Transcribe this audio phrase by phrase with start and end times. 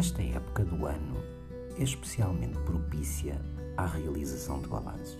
[0.00, 1.22] Esta época do ano
[1.78, 3.38] é especialmente propícia
[3.76, 5.18] à realização de balanços.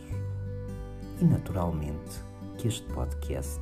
[1.20, 2.18] E naturalmente
[2.56, 3.60] que este podcast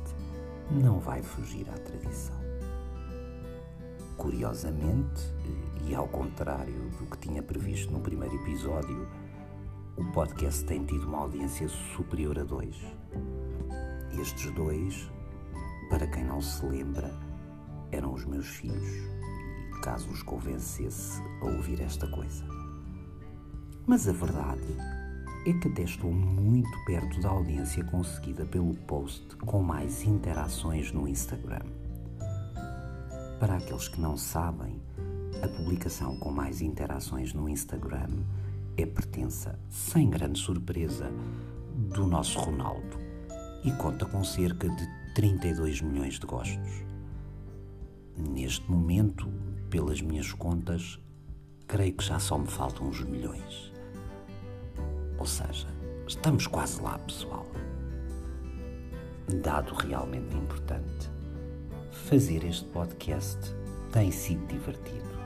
[0.71, 2.39] não vai fugir à tradição.
[4.15, 5.21] Curiosamente,
[5.85, 9.05] e ao contrário do que tinha previsto no primeiro episódio,
[9.97, 11.67] o podcast tem tido uma audiência
[11.97, 12.77] superior a dois.
[14.17, 15.11] Estes dois,
[15.89, 17.13] para quem não se lembra,
[17.91, 19.18] eram os meus filhos
[19.81, 22.43] caso os convencesse a ouvir esta coisa.
[23.85, 24.75] Mas a verdade
[25.45, 31.07] é que até estou muito perto da audiência conseguida pelo post com mais interações no
[31.07, 31.63] Instagram.
[33.39, 34.81] Para aqueles que não sabem,
[35.41, 38.09] a publicação com mais interações no Instagram
[38.77, 41.09] é pertença, sem grande surpresa,
[41.73, 42.99] do nosso Ronaldo
[43.63, 46.83] e conta com cerca de 32 milhões de gostos.
[48.19, 49.31] Neste momento,
[49.69, 50.99] pelas minhas contas,
[51.65, 53.71] creio que já só me faltam uns milhões.
[55.17, 55.67] Ou seja,
[56.05, 57.45] estamos quase lá, pessoal.
[59.41, 61.09] Dado realmente importante,
[61.91, 63.39] fazer este podcast
[63.93, 65.17] tem sido divertido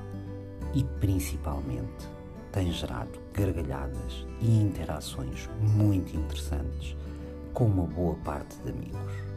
[0.76, 2.08] e, principalmente,
[2.52, 6.96] tem gerado gargalhadas e interações muito interessantes
[7.56, 9.33] com uma boa parte de amigos.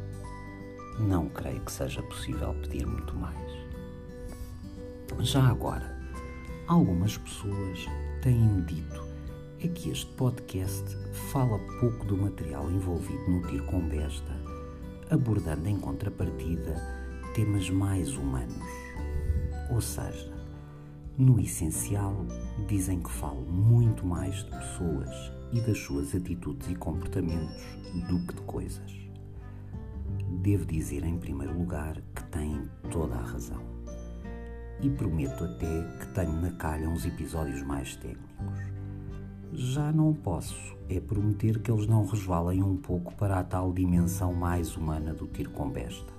[0.98, 3.36] Não creio que seja possível pedir muito mais.
[5.20, 5.96] Já agora,
[6.66, 7.86] algumas pessoas
[8.22, 9.04] têm dito
[9.60, 10.96] é que este podcast
[11.32, 14.32] fala pouco do material envolvido no tiro com besta,
[15.10, 16.74] abordando em contrapartida
[17.34, 18.66] temas mais humanos.
[19.70, 20.32] Ou seja,
[21.18, 22.26] no essencial,
[22.66, 25.10] dizem que falo muito mais de pessoas
[25.52, 27.62] e das suas atitudes e comportamentos
[28.08, 29.05] do que de coisas.
[30.42, 33.60] Devo dizer, em primeiro lugar, que têm toda a razão
[34.80, 38.60] e prometo até que tenho na calha uns episódios mais técnicos.
[39.52, 44.34] Já não posso é prometer que eles não resvalem um pouco para a tal dimensão
[44.34, 46.12] mais humana do tiro com besta.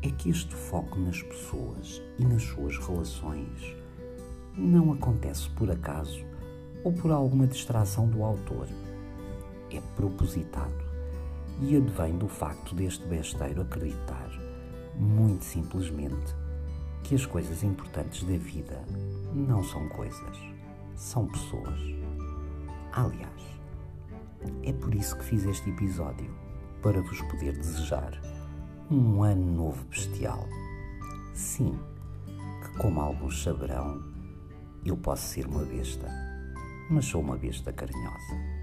[0.00, 3.76] É que este foco nas pessoas e nas suas relações
[4.56, 6.24] não acontece por acaso
[6.84, 8.68] ou por alguma distração do autor.
[9.70, 10.89] É propositado
[11.60, 14.30] e advém do facto deste besteiro acreditar,
[14.96, 16.34] muito simplesmente,
[17.02, 18.82] que as coisas importantes da vida
[19.34, 20.38] não são coisas,
[20.94, 21.80] são pessoas.
[22.92, 23.42] Aliás,
[24.62, 26.34] é por isso que fiz este episódio
[26.82, 28.20] para vos poder desejar
[28.90, 30.46] um ano novo bestial.
[31.34, 31.78] Sim,
[32.62, 34.02] que como alguns saberão,
[34.84, 36.08] eu posso ser uma besta,
[36.90, 38.59] mas sou uma besta carinhosa.